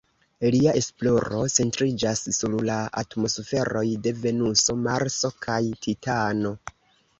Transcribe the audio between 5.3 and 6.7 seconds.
kaj Titano.